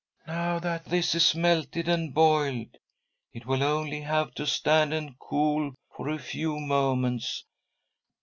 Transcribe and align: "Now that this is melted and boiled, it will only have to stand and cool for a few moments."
"Now 0.27 0.57
that 0.57 0.85
this 0.85 1.13
is 1.13 1.35
melted 1.35 1.87
and 1.87 2.11
boiled, 2.11 2.75
it 3.33 3.45
will 3.45 3.61
only 3.61 4.01
have 4.01 4.33
to 4.33 4.47
stand 4.47 4.95
and 4.95 5.19
cool 5.19 5.75
for 5.95 6.09
a 6.09 6.17
few 6.17 6.59
moments." 6.59 7.45